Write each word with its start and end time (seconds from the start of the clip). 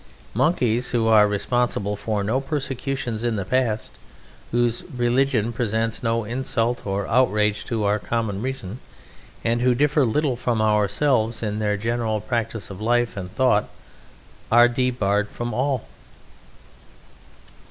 Monkeys, 0.33 0.89
who 0.89 1.05
are 1.05 1.27
responsible 1.27 1.95
for 1.95 2.23
no 2.23 2.41
persecutions 2.41 3.23
in 3.23 3.35
the 3.35 3.45
past, 3.45 3.99
whose 4.49 4.83
religion 4.97 5.53
presents 5.53 6.01
no 6.01 6.23
insult 6.23 6.87
or 6.87 7.05
outrage 7.05 7.63
to 7.65 7.83
our 7.83 7.99
common 7.99 8.41
reason, 8.41 8.79
and 9.43 9.61
who 9.61 9.75
differ 9.75 10.03
little 10.03 10.35
from 10.35 10.59
ourselves 10.59 11.43
in 11.43 11.59
their 11.59 11.77
general 11.77 12.19
practice 12.19 12.71
of 12.71 12.81
life 12.81 13.15
and 13.15 13.35
thought, 13.35 13.69
are 14.51 14.67
debarred 14.67 15.29
from 15.29 15.53
all! 15.53 15.85